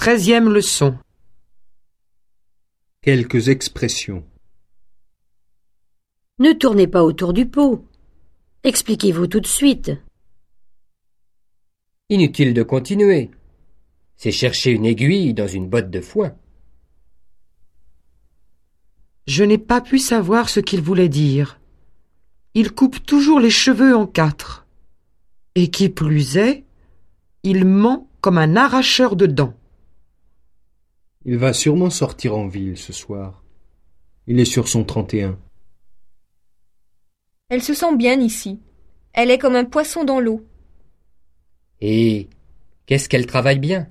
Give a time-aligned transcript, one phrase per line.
[0.00, 0.96] Treizième leçon.
[3.02, 4.24] Quelques expressions.
[6.38, 7.84] Ne tournez pas autour du pot.
[8.64, 9.92] Expliquez-vous tout de suite.
[12.08, 13.30] Inutile de continuer.
[14.16, 16.34] C'est chercher une aiguille dans une botte de foin.
[19.26, 21.60] Je n'ai pas pu savoir ce qu'il voulait dire.
[22.54, 24.66] Il coupe toujours les cheveux en quatre.
[25.54, 26.64] Et qui plus est,
[27.42, 29.59] il ment comme un arracheur de dents.
[31.26, 33.42] Il va sûrement sortir en ville ce soir.
[34.26, 35.38] Il est sur son 31.
[37.50, 38.58] Elle se sent bien ici.
[39.12, 40.46] Elle est comme un poisson dans l'eau.
[41.82, 42.28] Et
[42.86, 43.88] qu'est-ce qu'elle travaille bien?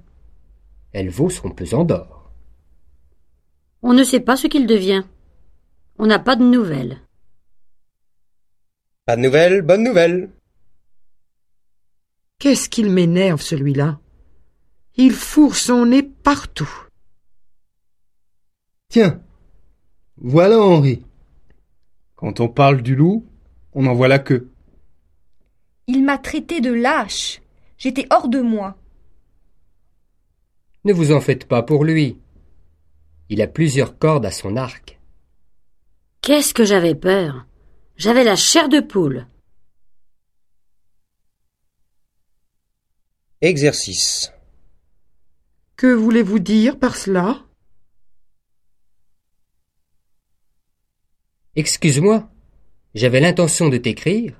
[0.91, 2.31] Elle vaut son pesant d'or.
[3.83, 5.03] On ne sait pas ce qu'il devient.
[5.99, 6.99] On n'a pas de nouvelles.
[9.05, 10.31] Pas de nouvelles, bonne nouvelle.
[12.39, 13.99] Qu'est-ce qu'il m'énerve celui-là?
[14.95, 16.88] Il fourre son nez partout.
[18.89, 19.21] Tiens,
[20.17, 21.05] voilà Henri.
[22.15, 23.23] Quand on parle du loup,
[23.73, 24.51] on en voit la queue.
[25.85, 27.39] Il m'a traité de lâche.
[27.77, 28.77] J'étais hors de moi.
[30.85, 32.17] Ne vous en faites pas pour lui.
[33.29, 34.99] Il a plusieurs cordes à son arc.
[36.21, 37.45] Qu'est-ce que j'avais peur
[37.95, 39.27] J'avais la chair de poule.
[43.41, 44.33] Exercice.
[45.75, 47.45] Que voulez-vous dire par cela?
[51.55, 52.29] Excuse-moi,
[52.93, 54.39] j'avais l'intention de t'écrire.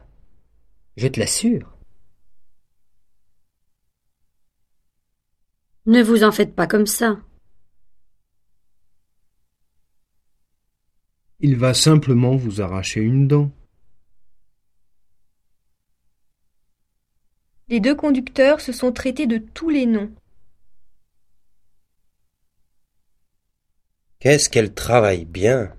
[0.96, 1.76] Je te l'assure.
[5.86, 7.20] Ne vous en faites pas comme ça.
[11.40, 13.52] Il va simplement vous arracher une dent.
[17.70, 20.12] Les deux conducteurs se sont traités de tous les noms.
[24.20, 25.74] Qu'est-ce qu'elle travaille bien?